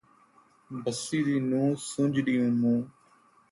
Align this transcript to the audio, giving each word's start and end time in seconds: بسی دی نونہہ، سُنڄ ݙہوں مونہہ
بسی 0.83 1.19
دی 1.25 1.35
نونہہ، 1.49 1.81
سُنڄ 1.89 2.13
ݙہوں 2.25 2.53
مونہہ 2.61 2.81